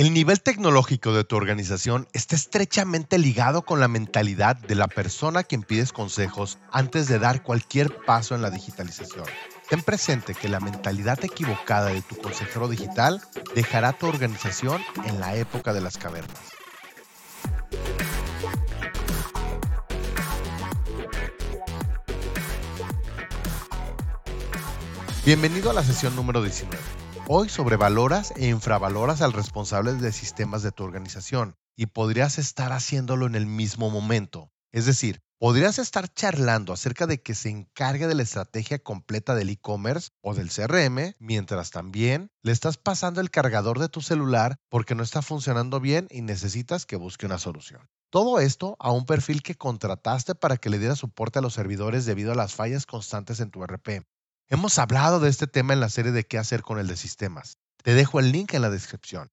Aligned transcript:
El 0.00 0.14
nivel 0.14 0.40
tecnológico 0.40 1.12
de 1.12 1.24
tu 1.24 1.36
organización 1.36 2.08
está 2.14 2.34
estrechamente 2.34 3.18
ligado 3.18 3.66
con 3.66 3.80
la 3.80 3.86
mentalidad 3.86 4.56
de 4.56 4.74
la 4.74 4.88
persona 4.88 5.40
a 5.40 5.44
quien 5.44 5.62
pides 5.62 5.92
consejos 5.92 6.58
antes 6.72 7.06
de 7.06 7.18
dar 7.18 7.42
cualquier 7.42 7.94
paso 8.06 8.34
en 8.34 8.40
la 8.40 8.48
digitalización. 8.48 9.26
Ten 9.68 9.82
presente 9.82 10.34
que 10.34 10.48
la 10.48 10.58
mentalidad 10.58 11.22
equivocada 11.22 11.90
de 11.90 12.00
tu 12.00 12.16
consejero 12.16 12.66
digital 12.66 13.20
dejará 13.54 13.92
tu 13.92 14.06
organización 14.06 14.80
en 15.04 15.20
la 15.20 15.36
época 15.36 15.74
de 15.74 15.82
las 15.82 15.98
cavernas. 15.98 16.40
Bienvenido 25.26 25.68
a 25.68 25.74
la 25.74 25.84
sesión 25.84 26.16
número 26.16 26.40
19. 26.40 26.78
Hoy 27.32 27.48
sobrevaloras 27.48 28.32
e 28.34 28.48
infravaloras 28.48 29.22
al 29.22 29.32
responsable 29.32 29.92
de 29.92 30.10
sistemas 30.10 30.64
de 30.64 30.72
tu 30.72 30.82
organización 30.82 31.54
y 31.76 31.86
podrías 31.86 32.38
estar 32.38 32.72
haciéndolo 32.72 33.24
en 33.24 33.36
el 33.36 33.46
mismo 33.46 33.88
momento. 33.88 34.50
Es 34.72 34.84
decir, 34.84 35.20
podrías 35.38 35.78
estar 35.78 36.12
charlando 36.12 36.72
acerca 36.72 37.06
de 37.06 37.22
que 37.22 37.36
se 37.36 37.48
encargue 37.48 38.08
de 38.08 38.16
la 38.16 38.24
estrategia 38.24 38.80
completa 38.80 39.36
del 39.36 39.50
e-commerce 39.50 40.08
o 40.22 40.34
del 40.34 40.50
CRM, 40.50 41.14
mientras 41.20 41.70
también 41.70 42.32
le 42.42 42.50
estás 42.50 42.78
pasando 42.78 43.20
el 43.20 43.30
cargador 43.30 43.78
de 43.78 43.88
tu 43.88 44.00
celular 44.00 44.56
porque 44.68 44.96
no 44.96 45.04
está 45.04 45.22
funcionando 45.22 45.78
bien 45.78 46.08
y 46.10 46.22
necesitas 46.22 46.84
que 46.84 46.96
busque 46.96 47.26
una 47.26 47.38
solución. 47.38 47.88
Todo 48.10 48.40
esto 48.40 48.74
a 48.80 48.90
un 48.90 49.06
perfil 49.06 49.44
que 49.44 49.54
contrataste 49.54 50.34
para 50.34 50.56
que 50.56 50.68
le 50.68 50.80
diera 50.80 50.96
soporte 50.96 51.38
a 51.38 51.42
los 51.42 51.54
servidores 51.54 52.06
debido 52.06 52.32
a 52.32 52.34
las 52.34 52.56
fallas 52.56 52.86
constantes 52.86 53.38
en 53.38 53.52
tu 53.52 53.62
RP. 53.62 54.04
Hemos 54.52 54.80
hablado 54.80 55.20
de 55.20 55.30
este 55.30 55.46
tema 55.46 55.74
en 55.74 55.78
la 55.78 55.88
serie 55.88 56.10
de 56.10 56.24
qué 56.24 56.36
hacer 56.36 56.62
con 56.62 56.80
el 56.80 56.88
de 56.88 56.96
sistemas. 56.96 57.58
Te 57.84 57.94
dejo 57.94 58.18
el 58.18 58.32
link 58.32 58.52
en 58.52 58.62
la 58.62 58.70
descripción. 58.70 59.30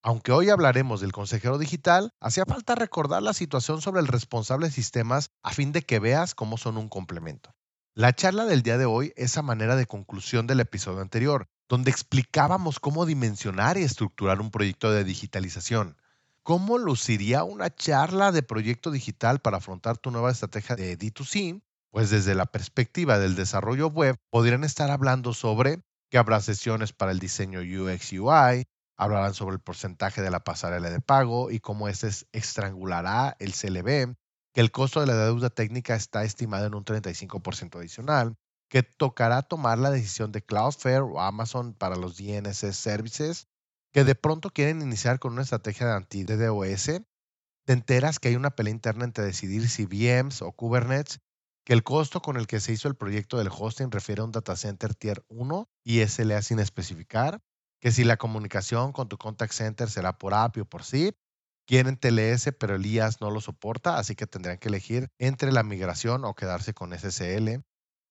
Aunque 0.00 0.30
hoy 0.30 0.48
hablaremos 0.48 1.00
del 1.00 1.10
consejero 1.10 1.58
digital, 1.58 2.12
hacía 2.20 2.44
falta 2.44 2.76
recordar 2.76 3.20
la 3.20 3.32
situación 3.32 3.82
sobre 3.82 4.00
el 4.00 4.06
responsable 4.06 4.68
de 4.68 4.72
sistemas 4.72 5.32
a 5.42 5.50
fin 5.50 5.72
de 5.72 5.82
que 5.82 5.98
veas 5.98 6.36
cómo 6.36 6.56
son 6.56 6.76
un 6.76 6.88
complemento. 6.88 7.52
La 7.96 8.12
charla 8.12 8.44
del 8.44 8.62
día 8.62 8.78
de 8.78 8.84
hoy 8.84 9.12
es 9.16 9.36
a 9.36 9.42
manera 9.42 9.74
de 9.74 9.86
conclusión 9.86 10.46
del 10.46 10.60
episodio 10.60 11.00
anterior, 11.00 11.48
donde 11.68 11.90
explicábamos 11.90 12.78
cómo 12.78 13.06
dimensionar 13.06 13.76
y 13.76 13.82
estructurar 13.82 14.40
un 14.40 14.52
proyecto 14.52 14.92
de 14.92 15.02
digitalización. 15.02 15.96
¿Cómo 16.44 16.78
luciría 16.78 17.42
una 17.42 17.74
charla 17.74 18.30
de 18.30 18.44
proyecto 18.44 18.92
digital 18.92 19.40
para 19.40 19.56
afrontar 19.56 19.98
tu 19.98 20.12
nueva 20.12 20.30
estrategia 20.30 20.76
de 20.76 20.96
D2C 20.96 21.60
pues 21.90 22.10
desde 22.10 22.34
la 22.34 22.46
perspectiva 22.46 23.18
del 23.18 23.34
desarrollo 23.34 23.88
web, 23.88 24.16
podrían 24.30 24.64
estar 24.64 24.90
hablando 24.90 25.32
sobre 25.34 25.80
que 26.10 26.18
habrá 26.18 26.40
sesiones 26.40 26.92
para 26.92 27.12
el 27.12 27.18
diseño 27.18 27.60
UX 27.60 28.12
UI, 28.12 28.66
hablarán 28.96 29.34
sobre 29.34 29.54
el 29.54 29.60
porcentaje 29.60 30.22
de 30.22 30.30
la 30.30 30.40
pasarela 30.40 30.90
de 30.90 31.00
pago 31.00 31.50
y 31.50 31.60
cómo 31.60 31.88
este 31.88 32.08
estrangulará 32.32 33.36
el 33.38 33.54
CLB, 33.54 34.14
que 34.52 34.60
el 34.60 34.72
costo 34.72 35.00
de 35.00 35.06
la 35.06 35.16
deuda 35.16 35.50
técnica 35.50 35.94
está 35.94 36.24
estimado 36.24 36.66
en 36.66 36.74
un 36.74 36.84
35% 36.84 37.78
adicional, 37.78 38.36
que 38.68 38.82
tocará 38.82 39.42
tomar 39.42 39.78
la 39.78 39.90
decisión 39.90 40.32
de 40.32 40.42
Cloudflare 40.42 41.00
o 41.00 41.20
Amazon 41.20 41.74
para 41.74 41.96
los 41.96 42.16
DNS 42.16 42.76
services, 42.76 43.48
que 43.92 44.04
de 44.04 44.14
pronto 44.14 44.50
quieren 44.50 44.82
iniciar 44.82 45.18
con 45.18 45.32
una 45.32 45.42
estrategia 45.42 45.86
de 45.86 45.94
anti-DDoS, 45.94 47.02
te 47.66 47.72
enteras 47.72 48.18
que 48.18 48.28
hay 48.28 48.36
una 48.36 48.50
pelea 48.50 48.72
interna 48.72 49.04
entre 49.04 49.24
decidir 49.24 49.68
si 49.68 49.86
VMs 49.86 50.42
o 50.42 50.52
Kubernetes 50.52 51.20
que 51.70 51.74
el 51.74 51.84
costo 51.84 52.20
con 52.20 52.36
el 52.36 52.48
que 52.48 52.58
se 52.58 52.72
hizo 52.72 52.88
el 52.88 52.96
proyecto 52.96 53.38
del 53.38 53.48
hosting 53.48 53.92
refiere 53.92 54.22
a 54.22 54.24
un 54.24 54.32
data 54.32 54.56
center 54.56 54.92
tier 54.96 55.24
1 55.28 55.70
y 55.84 56.00
SLA 56.00 56.42
sin 56.42 56.58
especificar, 56.58 57.44
que 57.80 57.92
si 57.92 58.02
la 58.02 58.16
comunicación 58.16 58.90
con 58.90 59.08
tu 59.08 59.18
contact 59.18 59.52
center 59.52 59.88
será 59.88 60.18
por 60.18 60.34
API 60.34 60.62
o 60.62 60.64
por 60.64 60.82
SIP, 60.82 61.14
quieren 61.68 61.96
TLS 61.96 62.50
pero 62.58 62.74
el 62.74 62.84
IaaS 62.84 63.20
no 63.20 63.30
lo 63.30 63.40
soporta, 63.40 63.98
así 63.98 64.16
que 64.16 64.26
tendrán 64.26 64.58
que 64.58 64.66
elegir 64.66 65.10
entre 65.20 65.52
la 65.52 65.62
migración 65.62 66.24
o 66.24 66.34
quedarse 66.34 66.74
con 66.74 66.92
SSL. 66.92 67.62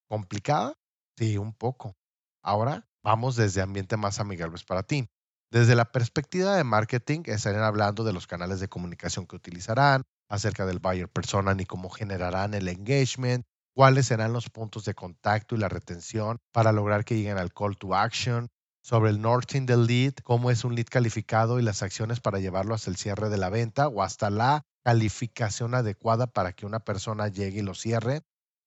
¿Complicada? 0.07 0.75
Sí, 1.17 1.37
un 1.37 1.53
poco. 1.53 1.97
Ahora 2.41 2.87
vamos 3.03 3.35
desde 3.35 3.59
ambiente 3.61 3.97
más 3.97 4.21
amigables 4.21 4.63
para 4.63 4.83
ti. 4.83 5.09
Desde 5.51 5.75
la 5.75 5.91
perspectiva 5.91 6.55
de 6.55 6.63
marketing, 6.63 7.21
estarán 7.25 7.63
hablando 7.63 8.03
de 8.03 8.13
los 8.13 8.27
canales 8.27 8.59
de 8.59 8.69
comunicación 8.69 9.25
que 9.25 9.35
utilizarán, 9.35 10.03
acerca 10.29 10.67
del 10.67 10.77
buyer 10.77 11.09
persona 11.09 11.55
ni 11.55 11.65
cómo 11.65 11.89
generarán 11.89 12.53
el 12.53 12.67
engagement, 12.67 13.45
cuáles 13.73 14.05
serán 14.05 14.31
los 14.31 14.49
puntos 14.49 14.85
de 14.85 14.93
contacto 14.93 15.55
y 15.55 15.57
la 15.57 15.67
retención 15.67 16.37
para 16.51 16.71
lograr 16.71 17.03
que 17.03 17.15
lleguen 17.15 17.39
al 17.39 17.51
call 17.51 17.77
to 17.77 17.95
action, 17.95 18.49
sobre 18.81 19.09
el 19.09 19.21
northing 19.21 19.65
del 19.65 19.87
lead, 19.87 20.13
cómo 20.23 20.51
es 20.51 20.63
un 20.63 20.75
lead 20.75 20.85
calificado 20.85 21.59
y 21.59 21.63
las 21.63 21.81
acciones 21.81 22.19
para 22.19 22.39
llevarlo 22.39 22.75
hasta 22.75 22.91
el 22.91 22.97
cierre 22.97 23.29
de 23.29 23.37
la 23.37 23.49
venta 23.49 23.87
o 23.87 24.03
hasta 24.03 24.29
la 24.29 24.63
calificación 24.83 25.73
adecuada 25.73 26.27
para 26.27 26.53
que 26.53 26.65
una 26.65 26.79
persona 26.79 27.27
llegue 27.27 27.59
y 27.59 27.63
lo 27.63 27.73
cierre. 27.73 28.21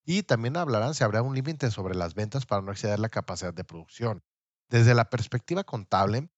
Y 0.05 0.25
también 0.25 0.57
hablarán 0.57 0.95
si 0.95 1.05
habrá 1.05 1.23
un 1.23 1.35
límite 1.35 1.71
sobre 1.71 1.95
las 1.95 2.15
ventas 2.15 2.45
para 2.45 2.61
no 2.61 2.73
exceder 2.73 2.99
la 2.99 3.09
capacidad 3.09 3.55
de 3.55 3.65
producción. 3.65 4.23
Desde 4.69 4.95
la 4.95 5.11
perspectiva 5.11 5.65
contable, 5.65 6.29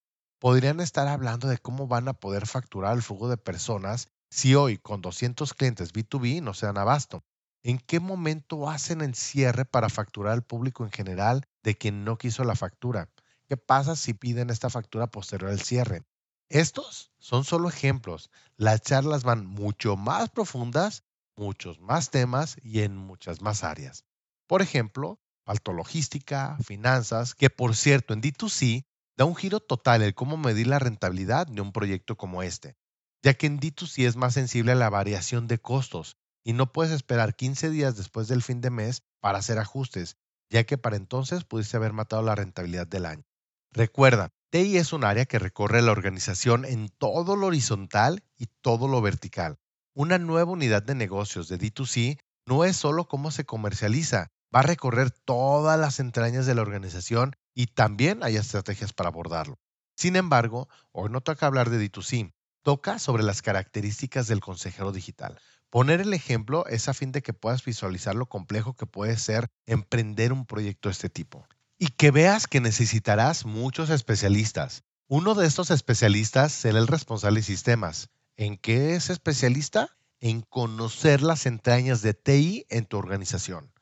podrían 0.44 0.80
estar 0.80 1.08
hablando 1.08 1.48
de 1.48 1.56
cómo 1.56 1.88
van 1.88 2.06
a 2.06 2.12
poder 2.12 2.46
facturar 2.46 2.94
el 2.94 3.02
flujo 3.02 3.30
de 3.30 3.38
personas 3.38 4.08
si 4.28 4.54
hoy 4.54 4.76
con 4.76 5.00
200 5.00 5.54
clientes 5.54 5.94
B2B 5.94 6.42
no 6.42 6.52
se 6.52 6.66
dan 6.66 6.76
abasto, 6.76 7.24
¿en 7.62 7.78
qué 7.78 7.98
momento 7.98 8.68
hacen 8.68 9.00
el 9.00 9.14
cierre 9.14 9.64
para 9.64 9.88
facturar 9.88 10.34
al 10.34 10.44
público 10.44 10.84
en 10.84 10.90
general 10.90 11.48
de 11.62 11.78
quien 11.78 12.04
no 12.04 12.18
quiso 12.18 12.44
la 12.44 12.56
factura? 12.56 13.08
¿Qué 13.48 13.56
pasa 13.56 13.96
si 13.96 14.12
piden 14.12 14.50
esta 14.50 14.68
factura 14.68 15.06
posterior 15.06 15.50
al 15.50 15.62
cierre? 15.62 16.02
Estos 16.50 17.10
son 17.16 17.44
solo 17.44 17.70
ejemplos. 17.70 18.30
Las 18.58 18.82
charlas 18.82 19.24
van 19.24 19.46
mucho 19.46 19.96
más 19.96 20.28
profundas, 20.28 21.04
muchos 21.36 21.80
más 21.80 22.10
temas 22.10 22.58
y 22.62 22.82
en 22.82 22.98
muchas 22.98 23.40
más 23.40 23.64
áreas. 23.64 24.04
Por 24.46 24.60
ejemplo, 24.60 25.18
falto 25.46 25.72
logística, 25.72 26.58
finanzas, 26.62 27.34
que 27.34 27.48
por 27.48 27.74
cierto 27.74 28.12
en 28.12 28.20
D2C 28.20 28.84
da 29.16 29.24
un 29.24 29.36
giro 29.36 29.60
total 29.60 30.02
el 30.02 30.14
cómo 30.14 30.36
medir 30.36 30.66
la 30.66 30.78
rentabilidad 30.78 31.46
de 31.46 31.60
un 31.60 31.72
proyecto 31.72 32.16
como 32.16 32.42
este 32.42 32.76
ya 33.24 33.32
que 33.32 33.46
en 33.46 33.58
D2C 33.58 34.06
es 34.06 34.16
más 34.16 34.34
sensible 34.34 34.72
a 34.72 34.74
la 34.74 34.90
variación 34.90 35.48
de 35.48 35.58
costos 35.58 36.18
y 36.44 36.52
no 36.52 36.72
puedes 36.72 36.92
esperar 36.92 37.34
15 37.34 37.70
días 37.70 37.96
después 37.96 38.28
del 38.28 38.42
fin 38.42 38.60
de 38.60 38.68
mes 38.68 39.02
para 39.20 39.38
hacer 39.38 39.58
ajustes, 39.58 40.18
ya 40.50 40.64
que 40.64 40.76
para 40.76 40.96
entonces 40.96 41.44
pudiste 41.44 41.78
haber 41.78 41.94
matado 41.94 42.20
la 42.20 42.34
rentabilidad 42.34 42.86
del 42.86 43.06
año. 43.06 43.24
Recuerda, 43.72 44.28
TI 44.50 44.76
es 44.76 44.92
un 44.92 45.04
área 45.04 45.24
que 45.24 45.38
recorre 45.38 45.80
la 45.80 45.92
organización 45.92 46.66
en 46.66 46.90
todo 46.90 47.34
lo 47.34 47.46
horizontal 47.46 48.22
y 48.36 48.48
todo 48.60 48.88
lo 48.88 49.00
vertical. 49.00 49.56
Una 49.94 50.18
nueva 50.18 50.52
unidad 50.52 50.82
de 50.82 50.94
negocios 50.94 51.48
de 51.48 51.58
D2C 51.58 52.18
no 52.46 52.64
es 52.64 52.76
solo 52.76 53.08
cómo 53.08 53.30
se 53.30 53.46
comercializa, 53.46 54.32
va 54.54 54.60
a 54.60 54.64
recorrer 54.64 55.10
todas 55.10 55.80
las 55.80 55.98
entrañas 55.98 56.44
de 56.44 56.54
la 56.54 56.60
organización 56.60 57.36
y 57.54 57.66
también 57.66 58.22
hay 58.22 58.36
estrategias 58.36 58.92
para 58.92 59.08
abordarlo. 59.08 59.58
Sin 59.96 60.16
embargo, 60.16 60.68
hoy 60.92 61.10
no 61.10 61.20
toca 61.20 61.46
hablar 61.46 61.70
de 61.70 61.78
D2C, 61.78 62.32
toca 62.62 62.98
sobre 62.98 63.22
las 63.22 63.42
características 63.42 64.26
del 64.26 64.40
consejero 64.40 64.90
digital. 64.90 65.38
Poner 65.70 66.00
el 66.00 66.14
ejemplo 66.14 66.66
es 66.66 66.88
a 66.88 66.94
fin 66.94 67.12
de 67.12 67.22
que 67.22 67.32
puedas 67.32 67.64
visualizar 67.64 68.14
lo 68.14 68.26
complejo 68.26 68.74
que 68.74 68.86
puede 68.86 69.16
ser 69.16 69.48
emprender 69.66 70.32
un 70.32 70.46
proyecto 70.46 70.88
de 70.88 70.92
este 70.92 71.10
tipo. 71.10 71.46
Y 71.78 71.88
que 71.88 72.10
veas 72.10 72.46
que 72.46 72.60
necesitarás 72.60 73.44
muchos 73.44 73.90
especialistas. 73.90 74.84
Uno 75.08 75.34
de 75.34 75.46
estos 75.46 75.70
especialistas 75.70 76.52
será 76.52 76.78
el 76.78 76.86
responsable 76.86 77.40
de 77.40 77.46
sistemas. 77.46 78.08
¿En 78.36 78.56
qué 78.56 78.94
es 78.94 79.10
especialista? 79.10 79.96
En 80.20 80.42
conocer 80.42 81.22
las 81.22 81.44
entrañas 81.44 82.02
de 82.02 82.14
TI 82.14 82.66
en 82.70 82.86
tu 82.86 82.96
organización. 82.96 83.73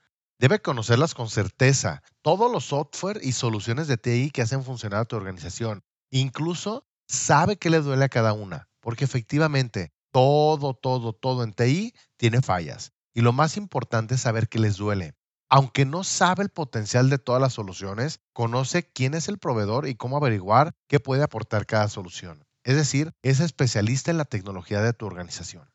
Debe 0.43 0.61
conocerlas 0.61 1.15
con 1.15 1.29
certeza, 1.31 2.03
todos 2.21 2.51
los 2.51 2.65
software 2.65 3.21
y 3.23 3.31
soluciones 3.31 3.87
de 3.87 3.97
TI 3.97 4.33
que 4.33 4.43
hacen 4.43 4.65
funcionar 4.65 5.03
a 5.03 5.05
tu 5.05 5.15
organización. 5.15 5.85
Incluso 6.11 6.85
sabe 7.07 7.59
qué 7.59 7.71
le 7.71 7.79
duele 7.79 8.07
a 8.07 8.09
cada 8.09 8.33
una 8.33 8.69
porque 8.81 9.05
efectivamente 9.05 9.93
todo, 10.11 10.75
todo, 10.75 11.13
todo 11.13 11.45
en 11.45 11.53
TI 11.53 11.95
tiene 12.17 12.43
fallas. 12.43 12.91
Y 13.15 13.21
lo 13.21 13.33
más 13.33 13.57
importante 13.57 14.17
es 14.17 14.23
saber 14.23 14.49
qué 14.49 14.59
les 14.59 14.79
duele. 14.79 15.15
Aunque 15.49 15.85
no 15.85 16.03
sabe 16.03 16.43
el 16.43 16.49
potencial 16.49 17.09
de 17.09 17.19
todas 17.19 17.41
las 17.41 17.53
soluciones, 17.53 18.19
conoce 18.33 18.83
quién 18.83 19.15
es 19.15 19.29
el 19.29 19.39
proveedor 19.39 19.87
y 19.87 19.95
cómo 19.95 20.17
averiguar 20.17 20.75
qué 20.89 20.99
puede 20.99 21.23
aportar 21.23 21.67
cada 21.67 21.87
solución. 21.87 22.43
Es 22.65 22.75
decir, 22.75 23.13
es 23.23 23.39
especialista 23.39 24.11
en 24.11 24.19
la 24.19 24.25
tecnología 24.25 24.83
de 24.83 24.93
tu 24.93 25.07
organización. 25.07 25.72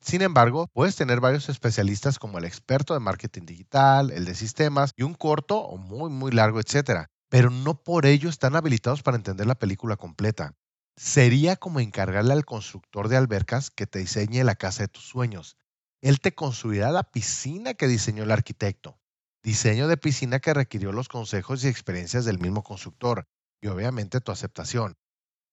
Sin 0.00 0.22
embargo, 0.22 0.68
puedes 0.72 0.96
tener 0.96 1.20
varios 1.20 1.48
especialistas 1.48 2.18
como 2.18 2.38
el 2.38 2.44
experto 2.44 2.94
de 2.94 3.00
marketing 3.00 3.42
digital, 3.42 4.10
el 4.10 4.24
de 4.24 4.34
sistemas 4.34 4.92
y 4.96 5.02
un 5.02 5.14
corto 5.14 5.58
o 5.58 5.76
muy, 5.76 6.10
muy 6.10 6.30
largo, 6.30 6.60
etcétera. 6.60 7.08
Pero 7.28 7.50
no 7.50 7.82
por 7.82 8.06
ello 8.06 8.28
están 8.28 8.56
habilitados 8.56 9.02
para 9.02 9.16
entender 9.16 9.46
la 9.46 9.58
película 9.58 9.96
completa. 9.96 10.54
Sería 10.96 11.56
como 11.56 11.80
encargarle 11.80 12.32
al 12.32 12.44
constructor 12.44 13.08
de 13.08 13.16
albercas 13.16 13.70
que 13.70 13.86
te 13.86 13.98
diseñe 13.98 14.42
la 14.44 14.54
casa 14.54 14.84
de 14.84 14.88
tus 14.88 15.04
sueños. 15.04 15.56
Él 16.00 16.20
te 16.20 16.34
construirá 16.34 16.90
la 16.90 17.04
piscina 17.04 17.74
que 17.74 17.88
diseñó 17.88 18.22
el 18.22 18.30
arquitecto. 18.30 18.98
Diseño 19.42 19.88
de 19.88 19.96
piscina 19.96 20.40
que 20.40 20.54
requirió 20.54 20.92
los 20.92 21.08
consejos 21.08 21.62
y 21.64 21.68
experiencias 21.68 22.24
del 22.24 22.38
mismo 22.38 22.62
constructor 22.62 23.26
y 23.60 23.68
obviamente 23.68 24.20
tu 24.20 24.32
aceptación. 24.32 24.96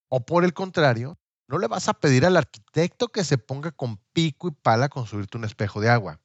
O 0.10 0.26
por 0.26 0.46
el 0.46 0.54
contrario, 0.54 1.18
No 1.48 1.60
le 1.60 1.68
vas 1.68 1.88
a 1.88 1.94
pedir 1.94 2.26
al 2.26 2.38
arquitecto 2.38 3.10
que 3.10 3.24
se 3.24 3.38
ponga 3.38 3.72
con 3.72 3.98
pico 4.14 4.48
y 4.48 4.52
pala 4.52 4.86
a 4.86 4.90
construirte 4.90 5.38
un 5.38 5.46
espejo 5.46 5.80
de 5.80 5.90
agua. 5.90 6.20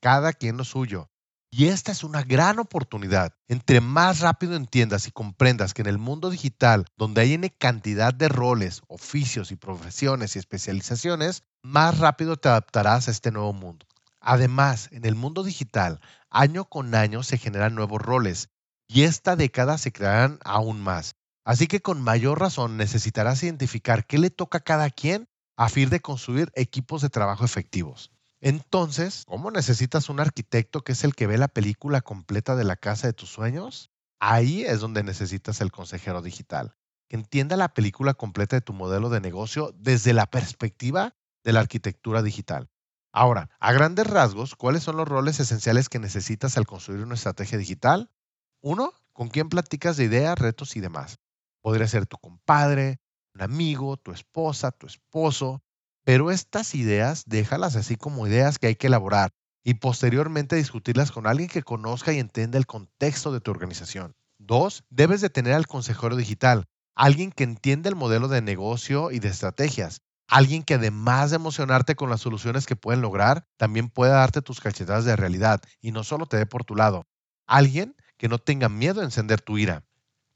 Cada 0.00 0.32
quien 0.32 0.56
lo 0.56 0.64
suyo. 0.64 1.10
Y 1.52 1.66
esta 1.66 1.90
es 1.90 2.04
una 2.04 2.22
gran 2.22 2.58
oportunidad. 2.58 3.34
Entre 3.48 3.80
más 3.80 4.20
rápido 4.20 4.54
entiendas 4.54 5.08
y 5.08 5.10
comprendas 5.10 5.74
que 5.74 5.82
en 5.82 5.88
el 5.88 5.98
mundo 5.98 6.30
digital, 6.30 6.84
donde 6.96 7.22
hay 7.22 7.32
N 7.32 7.50
cantidad 7.50 8.14
de 8.14 8.28
roles, 8.28 8.82
oficios 8.86 9.50
y 9.50 9.56
profesiones 9.56 10.36
y 10.36 10.38
especializaciones, 10.38 11.42
más 11.62 11.98
rápido 11.98 12.36
te 12.36 12.48
adaptarás 12.48 13.08
a 13.08 13.10
este 13.10 13.32
nuevo 13.32 13.52
mundo. 13.52 13.86
Además, 14.20 14.90
en 14.92 15.06
el 15.06 15.16
mundo 15.16 15.42
digital, 15.42 16.00
año 16.28 16.66
con 16.66 16.94
año 16.94 17.22
se 17.22 17.38
generan 17.38 17.74
nuevos 17.74 18.00
roles 18.00 18.50
y 18.86 19.02
esta 19.02 19.34
década 19.34 19.78
se 19.78 19.92
crearán 19.92 20.38
aún 20.44 20.80
más. 20.80 21.16
Así 21.50 21.66
que 21.66 21.80
con 21.80 22.00
mayor 22.00 22.38
razón 22.38 22.76
necesitarás 22.76 23.42
identificar 23.42 24.06
qué 24.06 24.18
le 24.18 24.30
toca 24.30 24.58
a 24.58 24.60
cada 24.60 24.88
quien 24.88 25.28
a 25.56 25.68
fin 25.68 25.90
de 25.90 25.98
construir 25.98 26.52
equipos 26.54 27.02
de 27.02 27.08
trabajo 27.08 27.44
efectivos. 27.44 28.12
Entonces, 28.40 29.24
¿cómo 29.26 29.50
necesitas 29.50 30.08
un 30.10 30.20
arquitecto 30.20 30.82
que 30.82 30.92
es 30.92 31.02
el 31.02 31.16
que 31.16 31.26
ve 31.26 31.38
la 31.38 31.48
película 31.48 32.02
completa 32.02 32.54
de 32.54 32.62
la 32.62 32.76
casa 32.76 33.08
de 33.08 33.14
tus 33.14 33.30
sueños? 33.30 33.90
Ahí 34.20 34.62
es 34.62 34.78
donde 34.78 35.02
necesitas 35.02 35.60
el 35.60 35.72
consejero 35.72 36.22
digital, 36.22 36.76
que 37.08 37.16
entienda 37.16 37.56
la 37.56 37.74
película 37.74 38.14
completa 38.14 38.54
de 38.54 38.62
tu 38.62 38.72
modelo 38.72 39.10
de 39.10 39.20
negocio 39.20 39.74
desde 39.76 40.12
la 40.12 40.26
perspectiva 40.26 41.16
de 41.42 41.52
la 41.52 41.58
arquitectura 41.58 42.22
digital. 42.22 42.70
Ahora, 43.12 43.50
a 43.58 43.72
grandes 43.72 44.06
rasgos, 44.06 44.54
¿cuáles 44.54 44.84
son 44.84 44.96
los 44.96 45.08
roles 45.08 45.40
esenciales 45.40 45.88
que 45.88 45.98
necesitas 45.98 46.56
al 46.56 46.68
construir 46.68 47.02
una 47.02 47.16
estrategia 47.16 47.58
digital? 47.58 48.12
Uno, 48.60 48.92
¿con 49.12 49.26
quién 49.30 49.48
platicas 49.48 49.96
de 49.96 50.04
ideas, 50.04 50.38
retos 50.38 50.76
y 50.76 50.80
demás? 50.80 51.18
Podría 51.62 51.86
ser 51.86 52.06
tu 52.06 52.16
compadre, 52.18 52.98
un 53.34 53.42
amigo, 53.42 53.96
tu 53.96 54.12
esposa, 54.12 54.70
tu 54.72 54.86
esposo, 54.86 55.62
pero 56.04 56.30
estas 56.30 56.74
ideas 56.74 57.24
déjalas 57.26 57.76
así 57.76 57.96
como 57.96 58.26
ideas 58.26 58.58
que 58.58 58.68
hay 58.68 58.76
que 58.76 58.86
elaborar 58.86 59.32
y 59.62 59.74
posteriormente 59.74 60.56
discutirlas 60.56 61.12
con 61.12 61.26
alguien 61.26 61.48
que 61.48 61.62
conozca 61.62 62.12
y 62.12 62.18
entienda 62.18 62.58
el 62.58 62.66
contexto 62.66 63.32
de 63.32 63.40
tu 63.40 63.50
organización. 63.50 64.14
Dos, 64.38 64.84
debes 64.88 65.20
de 65.20 65.30
tener 65.30 65.52
al 65.52 65.66
consejero 65.66 66.16
digital, 66.16 66.64
alguien 66.94 67.30
que 67.30 67.44
entienda 67.44 67.88
el 67.88 67.96
modelo 67.96 68.28
de 68.28 68.40
negocio 68.40 69.10
y 69.10 69.18
de 69.18 69.28
estrategias, 69.28 70.00
alguien 70.28 70.62
que 70.62 70.74
además 70.74 71.30
de 71.30 71.36
emocionarte 71.36 71.94
con 71.94 72.08
las 72.08 72.22
soluciones 72.22 72.66
que 72.66 72.76
pueden 72.76 73.02
lograr, 73.02 73.46
también 73.58 73.90
pueda 73.90 74.14
darte 74.14 74.40
tus 74.40 74.60
cachetadas 74.60 75.04
de 75.04 75.16
realidad 75.16 75.60
y 75.80 75.92
no 75.92 76.04
solo 76.04 76.26
te 76.26 76.38
dé 76.38 76.46
por 76.46 76.64
tu 76.64 76.74
lado. 76.74 77.06
Alguien 77.46 77.96
que 78.16 78.28
no 78.28 78.38
tenga 78.38 78.68
miedo 78.68 79.00
a 79.00 79.04
encender 79.04 79.40
tu 79.40 79.58
ira. 79.58 79.84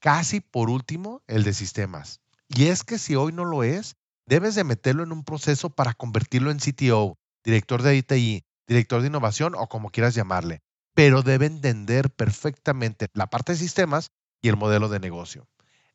Casi 0.04 0.40
por 0.42 0.68
último, 0.68 1.22
el 1.28 1.44
de 1.44 1.54
sistemas. 1.54 2.20
Y 2.46 2.66
es 2.66 2.84
que 2.84 2.98
si 2.98 3.16
hoy 3.16 3.32
no 3.32 3.46
lo 3.46 3.64
es, 3.64 3.96
debes 4.26 4.54
de 4.54 4.62
meterlo 4.62 5.02
en 5.02 5.12
un 5.12 5.24
proceso 5.24 5.70
para 5.70 5.94
convertirlo 5.94 6.50
en 6.50 6.58
CTO, 6.58 7.16
director 7.42 7.80
de 7.80 7.96
ITI, 7.96 8.44
director 8.68 9.00
de 9.00 9.06
innovación 9.08 9.54
o 9.54 9.66
como 9.66 9.88
quieras 9.88 10.14
llamarle. 10.14 10.60
Pero 10.92 11.22
debe 11.22 11.46
entender 11.46 12.10
perfectamente 12.10 13.06
la 13.14 13.30
parte 13.30 13.52
de 13.52 13.58
sistemas 13.58 14.10
y 14.42 14.48
el 14.48 14.58
modelo 14.58 14.90
de 14.90 15.00
negocio. 15.00 15.48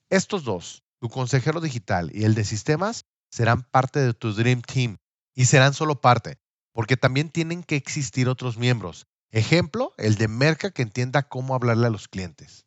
Estos 0.10 0.44
dos, 0.44 0.84
tu 0.98 1.08
consejero 1.10 1.62
digital 1.62 2.10
y 2.12 2.24
el 2.24 2.34
de 2.34 2.46
sistemas, 2.46 3.06
serán 3.30 3.62
parte 3.62 4.00
de 4.00 4.16
tu 4.16 4.34
Dream 4.34 4.64
Team 4.64 4.98
y 5.36 5.46
serán 5.46 5.76
solo 5.76 6.02
parte, 6.02 6.40
porque 6.74 6.98
también 6.98 7.30
tienen 7.30 7.62
que 7.62 7.76
existir 7.76 8.28
otros 8.28 8.58
miembros. 8.58 9.06
Ejemplo, 9.30 9.94
el 10.00 10.16
de 10.16 10.28
Merca 10.28 10.72
que 10.72 10.82
entienda 10.82 11.22
cómo 11.22 11.54
hablarle 11.54 11.86
a 11.86 11.92
los 11.92 12.08
clientes. 12.08 12.66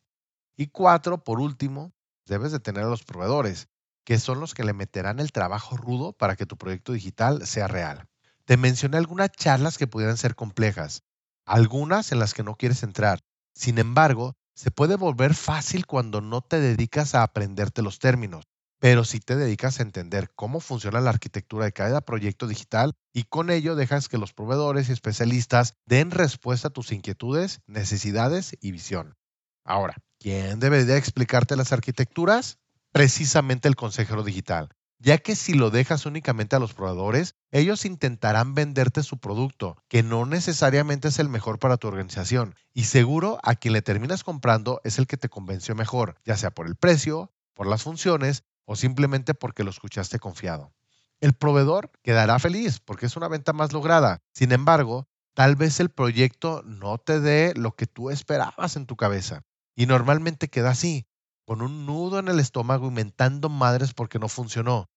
Y 0.55 0.67
cuatro, 0.67 1.23
por 1.23 1.39
último, 1.39 1.93
debes 2.25 2.51
de 2.51 2.59
tener 2.59 2.83
a 2.83 2.89
los 2.89 3.03
proveedores, 3.03 3.69
que 4.05 4.19
son 4.19 4.39
los 4.39 4.53
que 4.53 4.63
le 4.63 4.73
meterán 4.73 5.19
el 5.19 5.31
trabajo 5.31 5.77
rudo 5.77 6.13
para 6.13 6.35
que 6.35 6.45
tu 6.45 6.57
proyecto 6.57 6.93
digital 6.93 7.45
sea 7.47 7.67
real. 7.67 8.07
Te 8.45 8.57
mencioné 8.57 8.97
algunas 8.97 9.31
charlas 9.31 9.77
que 9.77 9.87
pudieran 9.87 10.17
ser 10.17 10.35
complejas, 10.35 11.03
algunas 11.45 12.11
en 12.11 12.19
las 12.19 12.33
que 12.33 12.43
no 12.43 12.55
quieres 12.55 12.83
entrar. 12.83 13.19
Sin 13.55 13.77
embargo, 13.77 14.35
se 14.55 14.69
puede 14.69 14.95
volver 14.95 15.33
fácil 15.33 15.85
cuando 15.85 16.21
no 16.21 16.41
te 16.41 16.59
dedicas 16.59 17.15
a 17.15 17.23
aprenderte 17.23 17.81
los 17.81 17.99
términos, 17.99 18.45
pero 18.79 19.05
si 19.05 19.19
te 19.19 19.35
dedicas 19.35 19.79
a 19.79 19.83
entender 19.83 20.29
cómo 20.35 20.59
funciona 20.59 20.99
la 20.99 21.09
arquitectura 21.09 21.65
de 21.65 21.71
cada 21.71 22.01
proyecto 22.01 22.47
digital 22.47 22.93
y 23.13 23.23
con 23.23 23.49
ello 23.49 23.75
dejas 23.75 24.09
que 24.09 24.17
los 24.17 24.33
proveedores 24.33 24.89
y 24.89 24.91
especialistas 24.91 25.75
den 25.85 26.11
respuesta 26.11 26.67
a 26.67 26.71
tus 26.71 26.91
inquietudes, 26.91 27.61
necesidades 27.65 28.57
y 28.59 28.71
visión. 28.71 29.15
Ahora, 29.63 29.95
¿quién 30.23 30.61
debería 30.61 30.95
explicarte 30.95 31.57
las 31.57 31.73
arquitecturas? 31.73 32.57
precisamente 32.93 33.67
el 33.67 33.75
consejero 33.75 34.23
digital, 34.23 34.69
ya 34.99 35.17
que 35.17 35.35
si 35.35 35.55
lo 35.55 35.71
dejas 35.71 36.05
únicamente 36.05 36.55
a 36.55 36.59
los 36.59 36.73
proveedores, 36.73 37.35
ellos 37.51 37.85
intentarán 37.85 38.53
venderte 38.53 39.01
su 39.01 39.17
producto, 39.17 39.75
que 39.89 40.03
no 40.03 40.27
necesariamente 40.27 41.07
es 41.07 41.17
el 41.17 41.27
mejor 41.27 41.57
para 41.57 41.77
tu 41.77 41.87
organización, 41.87 42.55
y 42.71 42.83
seguro 42.83 43.39
a 43.41 43.55
quien 43.55 43.73
le 43.73 43.81
terminas 43.81 44.23
comprando 44.23 44.79
es 44.83 44.99
el 44.99 45.07
que 45.07 45.17
te 45.17 45.27
convenció 45.27 45.73
mejor, 45.73 46.15
ya 46.23 46.37
sea 46.37 46.51
por 46.51 46.67
el 46.67 46.75
precio, 46.75 47.33
por 47.55 47.65
las 47.65 47.81
funciones 47.81 48.43
o 48.65 48.75
simplemente 48.75 49.33
porque 49.33 49.63
lo 49.63 49.71
escuchaste 49.71 50.19
confiado. 50.19 50.71
El 51.19 51.33
proveedor 51.33 51.91
quedará 52.03 52.37
feliz 52.37 52.79
porque 52.79 53.07
es 53.07 53.17
una 53.17 53.27
venta 53.27 53.53
más 53.53 53.73
lograda. 53.73 54.21
Sin 54.33 54.51
embargo, 54.51 55.07
tal 55.33 55.55
vez 55.55 55.79
el 55.79 55.89
proyecto 55.89 56.61
no 56.63 56.99
te 56.99 57.19
dé 57.19 57.53
lo 57.55 57.75
que 57.75 57.87
tú 57.87 58.11
esperabas 58.11 58.75
en 58.75 58.85
tu 58.85 58.95
cabeza. 58.95 59.43
Y 59.75 59.85
normalmente 59.85 60.49
queda 60.49 60.71
así 60.71 61.07
con 61.45 61.61
un 61.61 61.85
nudo 61.85 62.19
en 62.19 62.27
el 62.27 62.39
estómago 62.39 62.87
inventando 62.87 63.49
madres 63.49 63.93
porque 63.93 64.19
no 64.19 64.29
funcionó. 64.29 64.89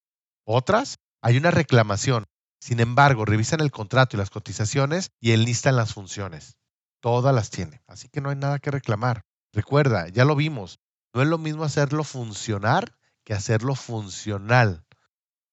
Otras, 0.44 0.98
hay 1.20 1.36
una 1.36 1.50
reclamación. 1.50 2.26
Sin 2.60 2.80
embargo, 2.80 3.24
revisan 3.24 3.60
el 3.60 3.70
contrato 3.70 4.16
y 4.16 4.18
las 4.18 4.30
cotizaciones 4.30 5.10
y 5.20 5.32
enlistan 5.32 5.76
las 5.76 5.92
funciones. 5.92 6.56
Todas 7.00 7.34
las 7.34 7.50
tiene, 7.50 7.82
así 7.86 8.08
que 8.08 8.20
no 8.20 8.30
hay 8.30 8.36
nada 8.36 8.58
que 8.58 8.70
reclamar. 8.70 9.22
Recuerda, 9.52 10.08
ya 10.08 10.24
lo 10.24 10.36
vimos, 10.36 10.80
no 11.12 11.22
es 11.22 11.28
lo 11.28 11.38
mismo 11.38 11.64
hacerlo 11.64 12.04
funcionar 12.04 12.96
que 13.24 13.34
hacerlo 13.34 13.74
funcional. 13.74 14.86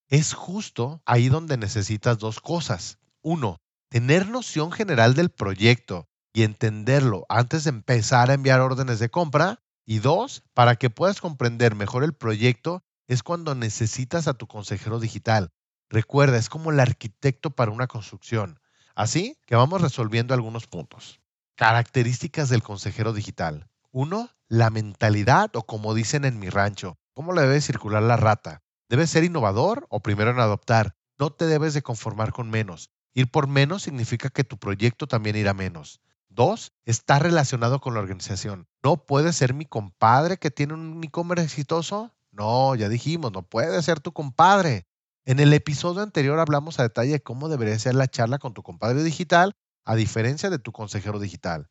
Es 0.07 0.33
justo 0.33 1.01
ahí 1.05 1.29
donde 1.29 1.57
necesitas 1.57 2.19
dos 2.19 2.39
cosas. 2.39 2.99
Uno, 3.21 3.61
tener 3.89 4.27
noción 4.27 4.71
general 4.71 5.15
del 5.15 5.29
proyecto 5.29 6.07
y 6.33 6.43
entenderlo 6.43 7.25
antes 7.29 7.63
de 7.63 7.69
empezar 7.69 8.31
a 8.31 8.33
enviar 8.33 8.59
órdenes 8.59 8.99
de 8.99 9.09
compra. 9.09 9.59
Y 9.85 9.99
dos, 9.99 10.43
para 10.53 10.75
que 10.77 10.89
puedas 10.89 11.21
comprender 11.21 11.75
mejor 11.75 12.03
el 12.03 12.13
proyecto, 12.13 12.83
es 13.07 13.21
cuando 13.21 13.53
necesitas 13.53 14.27
a 14.27 14.33
tu 14.33 14.47
consejero 14.47 14.99
digital. 14.99 15.51
Recuerda, 15.89 16.37
es 16.37 16.49
como 16.49 16.71
el 16.71 16.79
arquitecto 16.79 17.51
para 17.51 17.71
una 17.71 17.87
construcción. 17.87 18.59
Así 18.95 19.37
que 19.45 19.55
vamos 19.55 19.81
resolviendo 19.81 20.33
algunos 20.33 20.67
puntos. 20.67 21.19
Características 21.55 22.49
del 22.49 22.63
consejero 22.63 23.13
digital. 23.13 23.69
Uno, 23.91 24.29
la 24.47 24.69
mentalidad 24.69 25.55
o 25.55 25.63
como 25.63 25.93
dicen 25.93 26.25
en 26.25 26.39
mi 26.39 26.49
rancho, 26.49 26.97
cómo 27.13 27.33
le 27.33 27.41
debe 27.41 27.61
circular 27.61 28.01
la 28.01 28.17
rata. 28.17 28.63
Debes 28.89 29.09
ser 29.09 29.23
innovador 29.23 29.85
o 29.89 30.01
primero 30.01 30.31
en 30.31 30.39
adoptar. 30.39 30.95
No 31.19 31.29
te 31.31 31.45
debes 31.45 31.73
de 31.73 31.81
conformar 31.81 32.31
con 32.31 32.49
menos. 32.49 32.89
Ir 33.13 33.29
por 33.29 33.47
menos 33.47 33.83
significa 33.83 34.29
que 34.29 34.43
tu 34.43 34.57
proyecto 34.57 35.07
también 35.07 35.35
irá 35.35 35.53
menos. 35.53 36.01
Dos, 36.35 36.71
está 36.85 37.19
relacionado 37.19 37.79
con 37.79 37.93
la 37.93 37.99
organización. 37.99 38.67
No 38.81 39.05
puede 39.05 39.33
ser 39.33 39.53
mi 39.53 39.65
compadre 39.65 40.37
que 40.37 40.49
tiene 40.49 40.73
un 40.73 41.03
e-commerce 41.03 41.45
exitoso. 41.45 42.11
No, 42.31 42.73
ya 42.73 42.89
dijimos, 42.89 43.31
no 43.31 43.43
puede 43.43 43.81
ser 43.83 43.99
tu 43.99 44.13
compadre. 44.13 44.87
En 45.25 45.39
el 45.39 45.53
episodio 45.53 46.01
anterior 46.01 46.39
hablamos 46.39 46.79
a 46.79 46.83
detalle 46.83 47.11
de 47.11 47.21
cómo 47.21 47.49
debería 47.49 47.77
ser 47.77 47.93
la 47.93 48.07
charla 48.07 48.39
con 48.39 48.55
tu 48.55 48.63
compadre 48.63 49.03
digital, 49.03 49.55
a 49.85 49.95
diferencia 49.95 50.49
de 50.49 50.57
tu 50.57 50.71
consejero 50.71 51.19
digital. 51.19 51.69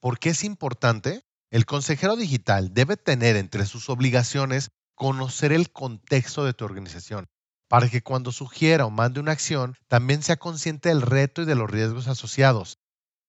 ¿Por 0.00 0.18
qué 0.18 0.30
es 0.30 0.42
importante? 0.42 1.24
El 1.50 1.64
consejero 1.64 2.16
digital 2.16 2.74
debe 2.74 2.96
tener 2.96 3.36
entre 3.36 3.66
sus 3.66 3.88
obligaciones 3.88 4.72
conocer 4.96 5.52
el 5.52 5.70
contexto 5.70 6.44
de 6.44 6.54
tu 6.54 6.64
organización, 6.64 7.28
para 7.68 7.88
que 7.88 8.02
cuando 8.02 8.32
sugiera 8.32 8.84
o 8.84 8.90
mande 8.90 9.20
una 9.20 9.32
acción 9.32 9.76
también 9.86 10.22
sea 10.22 10.36
consciente 10.36 10.88
del 10.88 11.02
reto 11.02 11.42
y 11.42 11.44
de 11.44 11.54
los 11.54 11.70
riesgos 11.70 12.08
asociados. 12.08 12.78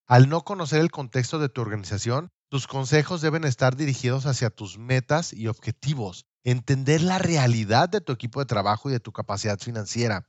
Al 0.06 0.28
no 0.28 0.42
conocer 0.44 0.80
el 0.80 0.90
contexto 0.90 1.38
de 1.38 1.48
tu 1.48 1.62
organización, 1.62 2.30
tus 2.50 2.66
consejos 2.66 3.22
deben 3.22 3.44
estar 3.44 3.74
dirigidos 3.74 4.26
hacia 4.26 4.50
tus 4.50 4.76
metas 4.76 5.32
y 5.32 5.48
objetivos, 5.48 6.26
entender 6.42 7.00
la 7.00 7.18
realidad 7.18 7.88
de 7.88 8.02
tu 8.02 8.12
equipo 8.12 8.40
de 8.40 8.44
trabajo 8.44 8.90
y 8.90 8.92
de 8.92 9.00
tu 9.00 9.12
capacidad 9.12 9.58
financiera. 9.58 10.28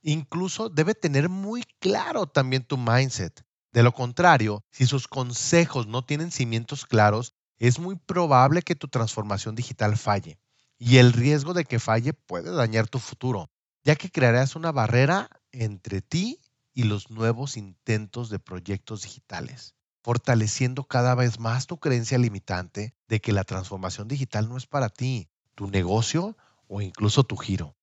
Incluso 0.00 0.68
debe 0.68 0.94
tener 0.94 1.28
muy 1.28 1.64
claro 1.80 2.28
también 2.28 2.62
tu 2.62 2.78
mindset. 2.78 3.44
De 3.72 3.82
lo 3.82 3.92
contrario, 3.92 4.64
si 4.70 4.86
sus 4.86 5.08
consejos 5.08 5.88
no 5.88 6.04
tienen 6.04 6.30
cimientos 6.30 6.86
claros, 6.86 7.34
es 7.58 7.80
muy 7.80 7.96
probable 7.96 8.62
que 8.62 8.76
tu 8.76 8.86
transformación 8.86 9.56
digital 9.56 9.96
falle. 9.96 10.38
Y 10.78 10.98
el 10.98 11.12
riesgo 11.12 11.52
de 11.52 11.64
que 11.64 11.80
falle 11.80 12.12
puede 12.12 12.52
dañar 12.52 12.86
tu 12.86 13.00
futuro, 13.00 13.50
ya 13.82 13.96
que 13.96 14.08
crearás 14.08 14.54
una 14.54 14.70
barrera 14.70 15.28
entre 15.50 16.00
ti 16.00 16.40
y 16.76 16.82
los 16.82 17.10
nuevos 17.10 17.56
intentos 17.56 18.28
de 18.28 18.38
proyectos 18.38 19.00
digitales, 19.00 19.74
fortaleciendo 20.02 20.84
cada 20.84 21.14
vez 21.14 21.40
más 21.40 21.66
tu 21.66 21.80
creencia 21.80 22.18
limitante 22.18 22.94
de 23.08 23.18
que 23.22 23.32
la 23.32 23.44
transformación 23.44 24.08
digital 24.08 24.50
no 24.50 24.58
es 24.58 24.66
para 24.66 24.90
ti, 24.90 25.30
tu 25.54 25.68
negocio 25.68 26.36
o 26.68 26.82
incluso 26.82 27.24
tu 27.24 27.38
giro. 27.38 27.78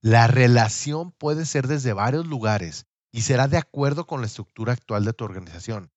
La 0.00 0.28
relación 0.28 1.10
puede 1.10 1.44
ser 1.44 1.66
desde 1.66 1.92
varios 1.92 2.24
lugares 2.24 2.86
y 3.10 3.22
será 3.22 3.48
de 3.48 3.56
acuerdo 3.56 4.06
con 4.06 4.20
la 4.20 4.28
estructura 4.28 4.74
actual 4.74 5.04
de 5.04 5.12
tu 5.12 5.24
organización. 5.24 5.90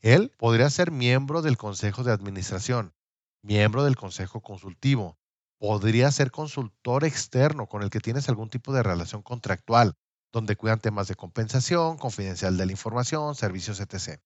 Él 0.00 0.30
podría 0.36 0.68
ser 0.68 0.90
miembro 0.90 1.40
del 1.40 1.56
consejo 1.56 2.04
de 2.04 2.12
administración, 2.12 2.92
miembro 3.40 3.82
del 3.84 3.96
consejo 3.96 4.42
consultivo, 4.42 5.18
podría 5.58 6.10
ser 6.12 6.30
consultor 6.30 7.04
externo 7.04 7.66
con 7.66 7.82
el 7.82 7.88
que 7.88 8.00
tienes 8.00 8.28
algún 8.28 8.50
tipo 8.50 8.74
de 8.74 8.82
relación 8.82 9.22
contractual, 9.22 9.96
donde 10.32 10.56
cuidan 10.56 10.80
temas 10.80 11.08
de 11.08 11.14
compensación, 11.14 11.98
confidencial 11.98 12.56
de 12.56 12.66
la 12.66 12.72
información, 12.72 13.34
servicios, 13.34 13.80
etc. 13.80 14.20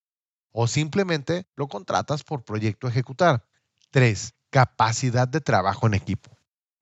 O 0.53 0.69
simplemente 0.69 1.47
lo 1.57 1.69
contratas 1.69 2.23
por 2.23 2.45
proyecto 2.45 2.87
a 2.87 2.91
ejecutar. 2.91 3.45
3. 3.91 4.35
Capacidad 4.51 5.29
de 5.29 5.41
trabajo 5.41 5.87
en 5.87 5.95
equipo. 5.95 6.31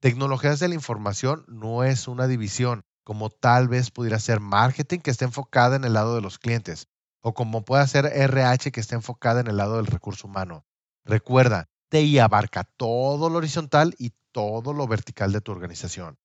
Tecnologías 0.00 0.60
de 0.60 0.68
la 0.68 0.74
información 0.74 1.44
no 1.48 1.82
es 1.82 2.06
una 2.06 2.26
división, 2.26 2.84
como 3.04 3.30
tal 3.30 3.68
vez 3.68 3.90
pudiera 3.90 4.18
ser 4.18 4.40
marketing 4.40 5.00
que 5.00 5.10
esté 5.10 5.24
enfocada 5.24 5.76
en 5.76 5.84
el 5.84 5.94
lado 5.94 6.14
de 6.14 6.20
los 6.20 6.38
clientes, 6.38 6.88
o 7.20 7.32
como 7.32 7.64
pueda 7.64 7.86
ser 7.86 8.06
RH 8.06 8.70
que 8.70 8.80
esté 8.80 8.94
enfocada 8.94 9.40
en 9.40 9.46
el 9.46 9.56
lado 9.56 9.76
del 9.76 9.86
recurso 9.86 10.26
humano. 10.26 10.66
Recuerda, 11.04 11.70
TI 11.88 12.18
abarca 12.18 12.64
todo 12.64 13.30
lo 13.30 13.38
horizontal 13.38 13.94
y 13.98 14.12
todo 14.32 14.72
lo 14.72 14.86
vertical 14.86 15.32
de 15.32 15.40
tu 15.40 15.52
organización. 15.52 16.18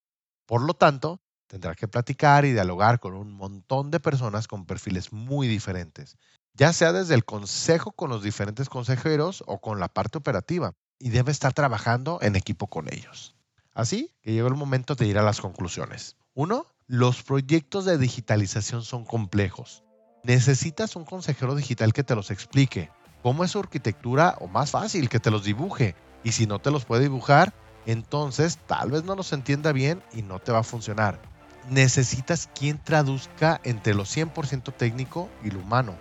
Por 0.46 0.62
lo 0.62 0.74
tanto, 0.74 1.22
tendrá 1.50 1.74
que 1.74 1.88
platicar 1.88 2.46
y 2.46 2.54
dialogar 2.54 3.00
con 3.00 3.16
un 3.16 3.34
montón 3.34 3.90
de 3.90 4.00
personas 4.00 4.48
con 4.48 4.66
perfiles 4.66 5.12
muy 5.12 5.48
diferentes, 5.48 6.16
ya 6.54 6.72
sea 6.72 6.94
desde 6.94 7.16
el 7.16 7.26
consejo 7.26 7.92
con 7.92 8.12
los 8.12 8.22
diferentes 8.22 8.70
consejeros 8.70 9.44
o 9.48 9.60
con 9.60 9.80
la 9.80 9.88
parte 9.88 10.20
operativa, 10.20 10.74
y 11.00 11.10
debe 11.10 11.32
estar 11.32 11.54
trabajando 11.54 12.20
en 12.22 12.36
equipo 12.36 12.68
con 12.68 12.88
ellos. 12.94 13.36
Así 13.74 14.12
que 14.22 14.32
llegó 14.32 14.48
el 14.48 14.56
momento 14.56 14.94
de 14.94 15.08
ir 15.08 15.18
a 15.18 15.24
las 15.24 15.42
conclusiones. 15.42 16.18
Uno, 16.36 16.68
los 16.86 17.24
proyectos 17.24 17.86
de 17.86 17.98
digitalización 17.98 18.84
son 18.84 19.04
complejos. 19.04 19.84
Necesitas 20.24 20.96
un 20.96 21.06
consejero 21.06 21.56
digital 21.56 21.94
que 21.94 22.04
te 22.04 22.16
los 22.16 22.30
explique 22.30 22.92
cómo 23.24 23.44
es 23.44 23.52
su 23.52 23.60
arquitectura 23.60 24.36
o 24.40 24.48
más 24.48 24.72
fácil, 24.72 25.10
que 25.10 25.20
te 25.20 25.32
los 25.32 25.46
dibuje. 25.46 25.96
Y 26.24 26.34
si 26.34 26.46
no 26.46 26.60
te 26.60 26.70
los 26.70 26.86
puede 26.86 27.04
dibujar, 27.04 27.54
entonces 27.86 28.60
tal 28.68 28.92
vez 28.92 29.04
no 29.04 29.16
los 29.16 29.34
entienda 29.34 29.72
bien 29.72 30.04
y 30.14 30.22
no 30.22 30.40
te 30.40 30.52
va 30.52 30.60
a 30.60 30.64
funcionar. 30.64 31.39
Necesitas 31.70 32.50
quien 32.54 32.84
traduzca 32.84 33.62
entre 33.64 33.94
lo 33.94 34.04
100% 34.04 34.74
técnico 34.76 35.30
y 35.44 35.52
lo 35.52 35.60
humano. 35.60 35.96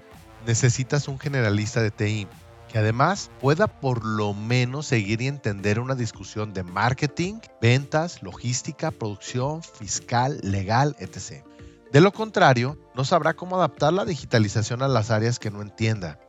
Necesitas 0.47 1.09
un 1.09 1.19
generalista 1.19 1.83
de 1.83 1.91
TI 1.91 2.27
que 2.69 2.79
además 2.79 3.31
pueda 3.41 3.67
por 3.67 4.05
lo 4.05 4.35
menos 4.35 4.87
seguir 4.87 5.23
y 5.23 5.27
entender 5.27 5.81
una 5.81 5.95
discusión 5.95 6.53
de 6.53 6.63
marketing, 6.63 7.41
ventas, 7.61 8.23
logística, 8.23 8.91
producción, 8.91 9.63
fiscal, 9.63 10.39
legal, 10.43 10.95
etc. 10.99 11.45
De 11.93 12.01
lo 12.01 12.13
contrario, 12.13 12.79
no 12.95 13.05
sabrá 13.05 13.35
cómo 13.35 13.57
adaptar 13.57 13.93
la 13.93 14.05
digitalización 14.05 14.83
a 14.83 14.89
las 14.89 15.11
áreas 15.11 15.39
que 15.39 15.51
no 15.51 15.63
entienda. 15.63 16.21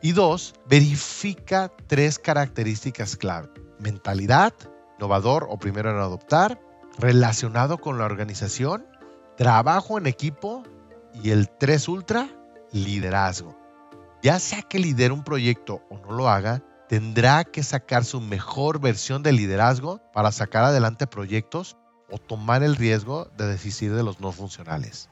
Y 0.00 0.12
dos, 0.12 0.54
verifica 0.66 1.70
tres 1.86 2.18
características 2.18 3.16
clave. 3.16 3.50
Mentalidad, 3.78 4.54
innovador 4.98 5.46
o 5.50 5.58
primero 5.58 5.90
en 5.90 5.96
adoptar, 5.96 6.58
relacionado 6.98 7.78
con 7.78 7.98
la 7.98 8.04
organización, 8.04 8.86
trabajo 9.36 9.98
en 9.98 10.06
equipo 10.06 10.62
y 11.14 11.30
el 11.30 11.48
3 11.48 11.88
ultra, 11.88 12.28
liderazgo. 12.72 13.56
Ya 14.22 14.38
sea 14.38 14.62
que 14.62 14.78
lidere 14.78 15.12
un 15.12 15.24
proyecto 15.24 15.82
o 15.90 15.98
no 15.98 16.12
lo 16.12 16.28
haga, 16.28 16.62
tendrá 16.88 17.44
que 17.44 17.62
sacar 17.62 18.04
su 18.04 18.20
mejor 18.20 18.80
versión 18.80 19.22
de 19.22 19.32
liderazgo 19.32 20.00
para 20.12 20.30
sacar 20.30 20.64
adelante 20.64 21.06
proyectos 21.06 21.76
o 22.10 22.18
tomar 22.18 22.62
el 22.62 22.76
riesgo 22.76 23.30
de 23.36 23.46
desistir 23.46 23.94
de 23.94 24.02
los 24.02 24.20
no 24.20 24.30
funcionales. 24.30 25.08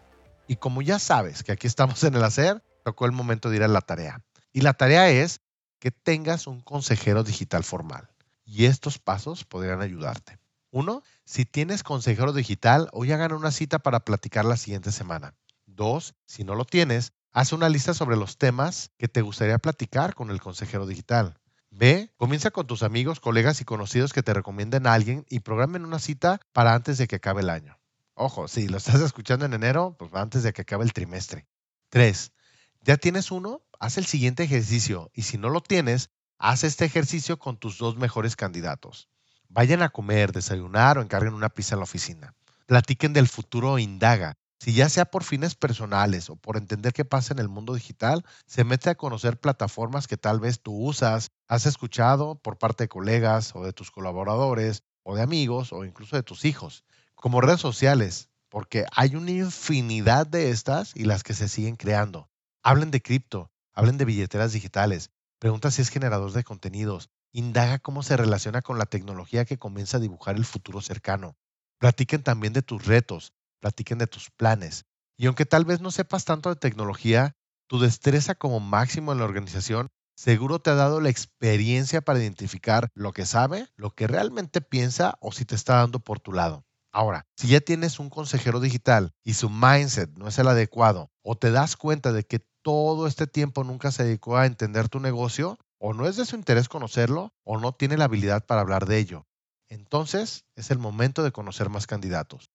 Y 0.47 0.57
como 0.57 0.83
ya 0.83 0.99
sabes 0.99 1.43
que 1.43 1.53
aquí 1.53 1.67
estamos 1.67 2.05
en 2.05 2.15
el 2.15 2.25
hacer, 2.25 2.63
tocó 2.85 3.07
el 3.07 3.13
momento 3.13 3.51
de 3.51 3.57
ir 3.57 3.63
a 3.63 3.69
la 3.69 3.81
tarea. 3.81 4.23
Y 4.53 4.61
la 4.61 4.75
tarea 4.75 5.09
es 5.11 5.41
que 5.79 5.91
tengas 5.91 6.47
un 6.47 6.61
consejero 6.61 7.25
digital 7.25 7.65
formal. 7.65 8.11
Y 8.45 8.67
estos 8.67 8.99
pasos 8.99 9.45
podrían 9.45 9.81
ayudarte. 9.81 10.39
Uno, 10.71 11.03
si 11.31 11.45
tienes 11.47 11.83
consejero 11.83 12.33
digital, 12.33 12.89
hoy 12.93 13.13
hagan 13.13 13.33
una 13.33 13.53
cita 13.53 13.79
para 13.79 14.01
platicar 14.01 14.45
la 14.45 14.57
siguiente 14.57 14.93
semana. 14.93 15.35
Dos, 15.67 16.15
si 16.27 16.45
no 16.45 16.55
lo 16.55 16.65
tienes, 16.65 17.13
Haz 17.33 17.53
una 17.53 17.69
lista 17.69 17.95
sobre 17.95 18.17
los 18.17 18.39
temas 18.39 18.91
que 18.99 19.07
te 19.07 19.23
gustaría 19.23 19.59
platicar 19.59 20.17
con 20.17 20.31
el 20.31 20.41
consejero 20.41 20.85
digital. 20.85 21.39
B. 21.71 22.13
Comienza 22.17 22.51
con 22.51 22.67
tus 22.67 22.83
amigos, 22.83 23.21
colegas 23.21 23.61
y 23.61 23.65
conocidos 23.65 24.13
que 24.13 24.25
te 24.25 24.35
recomienden 24.35 24.89
a 24.89 24.95
alguien 24.95 25.25
y 25.29 25.39
programen 25.39 25.85
una 25.85 26.01
cita 26.01 26.41
para 26.53 26.75
antes 26.75 26.99
de 26.99 27.07
que 27.07 27.17
acabe 27.17 27.43
el 27.43 27.51
año. 27.51 27.79
Ojo, 28.15 28.49
si 28.49 28.67
lo 28.67 28.79
estás 28.79 29.01
escuchando 29.01 29.45
en 29.45 29.55
enero, 29.55 29.95
pues 29.97 30.13
antes 30.15 30.43
de 30.43 30.53
que 30.53 30.63
acabe 30.63 30.83
el 30.83 30.93
trimestre. 30.93 31.47
3. 31.91 32.33
¿Ya 32.81 32.97
tienes 32.97 33.31
uno? 33.31 33.63
Haz 33.79 33.97
el 33.97 34.07
siguiente 34.07 34.43
ejercicio 34.43 35.13
y 35.15 35.23
si 35.23 35.39
no 35.39 35.51
lo 35.51 35.61
tienes, 35.61 36.11
haz 36.37 36.65
este 36.65 36.85
ejercicio 36.85 37.39
con 37.39 37.59
tus 37.59 37.79
dos 37.79 37.97
mejores 37.97 38.35
candidatos. 38.35 39.09
Vayan 39.53 39.83
a 39.83 39.89
comer, 39.89 40.31
desayunar 40.31 40.97
o 40.97 41.03
encarguen 41.03 41.35
una 41.35 41.49
pizza 41.49 41.75
en 41.75 41.81
la 41.81 41.85
oficina. 41.85 42.35
Platiquen 42.67 43.13
del 43.13 43.27
futuro 43.27 43.79
e 43.79 43.83
indaga. 43.83 44.35
Si 44.61 44.75
ya 44.75 44.89
sea 44.89 45.07
por 45.07 45.25
fines 45.25 45.57
personales 45.57 46.31
o 46.31 46.37
por 46.37 46.57
entender 46.57 46.93
qué 46.93 47.05
pasa 47.05 47.35
en 47.35 47.41
el 47.41 47.49
mundo 47.49 47.75
digital, 47.75 48.25
se 48.47 48.63
mete 48.63 48.91
a 48.91 48.95
conocer 48.95 49.41
plataformas 49.41 50.07
que 50.07 50.17
tal 50.17 50.39
vez 50.39 50.61
tú 50.61 50.73
usas, 50.73 51.33
has 51.49 51.67
escuchado 51.67 52.37
por 52.37 52.59
parte 52.59 52.85
de 52.85 52.89
colegas 52.89 53.57
o 53.57 53.65
de 53.65 53.73
tus 53.73 53.91
colaboradores 53.91 54.85
o 55.03 55.17
de 55.17 55.23
amigos 55.23 55.73
o 55.73 55.85
incluso 55.85 56.15
de 56.15 56.23
tus 56.23 56.45
hijos, 56.45 56.85
como 57.17 57.41
redes 57.41 57.61
sociales, 57.61 58.29
porque 58.51 58.87
hay 58.95 59.17
una 59.17 59.33
infinidad 59.33 60.29
de 60.29 60.51
estas 60.51 60.95
y 60.95 61.07
las 61.07 61.25
que 61.25 61.35
se 61.35 61.49
siguen 61.49 61.75
creando. 61.75 62.29
Hablen 62.63 62.93
de 62.93 63.03
cripto, 63.03 63.51
hablen 63.73 63.99
de 63.99 64.05
billeteras 64.05 64.53
digitales, 64.53 65.11
pregunta 65.41 65.73
si 65.73 65.83
es 65.83 65.89
generador 65.89 66.31
de 66.31 66.45
contenidos, 66.45 67.11
indaga 67.33 67.79
cómo 67.79 68.03
se 68.03 68.17
relaciona 68.17 68.63
con 68.63 68.79
la 68.79 68.87
tecnología 68.87 69.45
que 69.45 69.59
comienza 69.59 69.97
a 69.97 70.01
dibujar 70.01 70.37
el 70.37 70.45
futuro 70.45 70.81
cercano. 70.81 71.37
Platiquen 71.79 72.23
también 72.23 72.53
de 72.53 72.63
tus 72.63 72.87
retos, 72.87 73.33
platiquen 73.61 73.99
de 73.99 74.07
tus 74.07 74.31
planes. 74.31 74.85
Y 75.17 75.27
aunque 75.27 75.47
tal 75.47 75.65
vez 75.65 75.81
no 75.81 75.91
sepas 75.91 76.25
tanto 76.25 76.49
de 76.49 76.57
tecnología, 76.57 77.37
tu 77.69 77.79
destreza 77.79 78.35
como 78.35 78.61
máximo 78.61 79.13
en 79.13 79.19
la 79.19 79.25
organización 79.25 79.89
seguro 80.17 80.61
te 80.61 80.69
ha 80.69 80.75
dado 80.75 81.01
la 81.01 81.09
experiencia 81.09 82.03
para 82.03 82.19
identificar 82.19 82.91
lo 82.95 83.13
que 83.13 83.25
sabe, 83.25 83.69
lo 83.77 83.95
que 83.95 84.07
realmente 84.07 84.61
piensa 84.61 85.17
o 85.21 85.33
si 85.33 85.47
te 85.47 85.55
está 85.55 85.77
dando 85.77 86.01
por 86.01 86.21
tu 86.21 86.33
lado. 86.33 86.67
Ahora, 86.93 87.27
si 87.37 87.49
ya 87.49 87.61
tienes 87.61 87.99
un 87.99 88.11
consejero 88.11 88.61
digital 88.61 89.15
y 89.25 89.35
su 89.35 89.49
mindset 89.49 90.11
no 90.19 90.29
es 90.29 90.39
el 90.39 90.49
adecuado 90.49 91.11
o 91.23 91.39
te 91.39 91.51
das 91.51 91.77
cuenta 91.77 92.13
de 92.13 92.25
que 92.25 92.45
todo 92.63 93.07
este 93.07 93.27
tiempo 93.27 93.65
nunca 93.65 93.93
se 93.93 94.05
dedicó 94.05 94.37
a 94.37 94.45
entender 94.45 94.89
tu 94.89 95.01
negocio, 95.01 95.59
o 95.81 95.95
no 95.95 96.07
es 96.07 96.17
de 96.17 96.27
su 96.27 96.37
interés 96.37 96.69
conocerlo 96.69 97.33
o 97.43 97.59
no 97.59 97.73
tiene 97.73 97.97
la 97.97 98.05
habilidad 98.05 98.45
para 98.45 98.61
hablar 98.61 98.87
de 98.87 98.99
ello. 98.99 99.27
Entonces 99.69 100.45
es 100.55 100.71
el 100.71 100.79
momento 100.79 101.23
de 101.23 101.33
conocer 101.33 101.71
más 101.71 101.87
candidatos. 101.87 102.51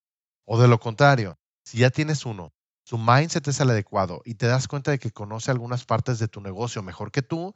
O 0.45 0.61
de 0.61 0.67
lo 0.67 0.79
contrario, 0.79 1.39
si 1.63 1.79
ya 1.79 1.89
tienes 1.89 2.25
uno, 2.25 2.53
su 2.83 2.99
mindset 2.99 3.47
es 3.47 3.59
el 3.59 3.71
adecuado 3.71 4.21
y 4.25 4.35
te 4.35 4.45
das 4.45 4.67
cuenta 4.67 4.91
de 4.91 4.99
que 4.99 5.11
conoce 5.11 5.49
algunas 5.49 5.85
partes 5.85 6.19
de 6.19 6.27
tu 6.27 6.39
negocio 6.39 6.83
mejor 6.83 7.11
que 7.11 7.23
tú, 7.23 7.55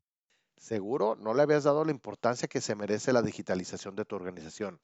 seguro 0.58 1.16
no 1.16 1.36
le 1.36 1.44
habías 1.44 1.66
dado 1.66 1.86
la 1.86 1.92
importancia 1.92 2.48
que 2.48 2.62
se 2.62 2.76
merece 2.76 3.14
la 3.14 3.22
digitalización 3.22 3.96
de 3.96 4.06
tu 4.06 4.16
organización. 4.16 4.82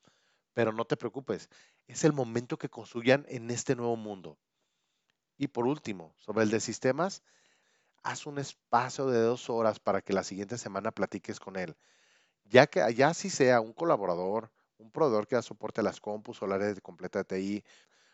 Pero 0.53 0.71
no 0.71 0.85
te 0.85 0.97
preocupes, 0.97 1.49
es 1.87 2.03
el 2.03 2.13
momento 2.13 2.57
que 2.57 2.69
construyan 2.69 3.25
en 3.27 3.49
este 3.49 3.75
nuevo 3.75 3.97
mundo. 3.97 4.37
Y 5.37 5.47
por 5.47 5.65
último, 5.65 6.13
sobre 6.17 6.43
el 6.43 6.51
de 6.51 6.59
sistemas, 6.59 7.23
haz 8.05 8.27
un 8.27 8.37
espacio 8.37 9.07
de 9.07 9.19
dos 9.19 9.49
horas 9.49 9.79
para 9.79 9.99
que 9.99 10.13
la 10.13 10.23
siguiente 10.23 10.59
semana 10.59 10.91
platiques 10.91 11.39
con 11.39 11.57
él. 11.57 11.75
Ya 12.45 12.67
que 12.67 12.81
allá 12.81 13.13
sí 13.15 13.31
sea 13.31 13.59
un 13.61 13.73
colaborador, 13.73 14.51
un 14.77 14.91
proveedor 14.91 15.27
que 15.27 15.35
da 15.35 15.41
soporte 15.41 15.81
a 15.81 15.83
las 15.83 15.99
compus 15.99 16.41
o 16.41 16.47
la 16.47 16.59
red 16.59 16.77
completa 16.77 17.23
TI, 17.23 17.63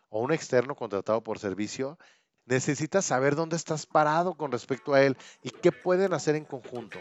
o 0.08 0.22
un 0.22 0.32
externo 0.32 0.76
contratado 0.76 1.22
por 1.22 1.40
servicio, 1.40 2.00
necesitas 2.46 3.04
saber 3.04 3.36
dónde 3.36 3.58
estás 3.58 3.86
parado 3.86 4.36
con 4.36 4.54
respecto 4.54 4.94
a 4.94 5.02
él 5.02 5.18
y 5.44 5.50
qué 5.50 5.74
pueden 5.74 6.14
hacer 6.14 6.36
en 6.36 6.46
conjunto. 6.46 6.98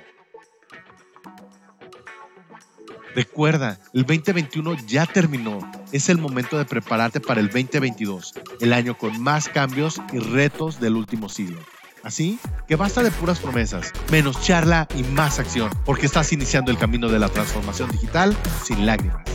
Recuerda, 3.15 3.79
el 3.93 4.05
2021 4.05 4.75
ya 4.87 5.07
terminó. 5.07 5.61
Es 5.93 6.09
el 6.09 6.19
momento 6.19 6.59
de 6.59 6.65
prepararte 6.65 7.21
para 7.21 7.41
el 7.41 7.51
2022, 7.51 8.35
el 8.61 8.73
año 8.73 8.99
con 8.99 9.21
más 9.23 9.49
cambios 9.49 10.01
y 10.13 10.19
retos 10.19 10.81
del 10.81 10.97
último 10.97 11.29
siglo. 11.29 11.61
Así 12.03 12.39
que 12.67 12.77
basta 12.77 13.03
de 13.03 13.11
puras 13.11 13.41
promesas, 13.41 13.93
menos 14.11 14.41
charla 14.43 14.89
y 14.97 15.03
más 15.03 15.39
acción, 15.39 15.71
porque 15.85 16.07
estás 16.07 16.33
iniciando 16.33 16.71
el 16.71 16.79
camino 16.79 17.09
de 17.09 17.19
la 17.19 17.29
transformación 17.29 17.91
digital 17.91 18.37
sin 18.65 18.87
lágrimas. 18.87 19.30